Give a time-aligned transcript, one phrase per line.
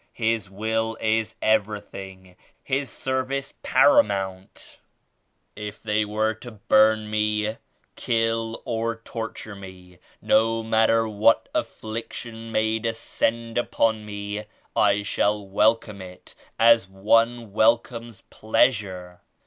[0.13, 4.79] His Will is everything; His service paramount.
[5.55, 7.57] If they were to burn me, 48
[7.95, 14.45] kill or torture me;— no matter what affliction may descend upon me,
[14.75, 19.21] I shall welcome it as one welcomes pleasure.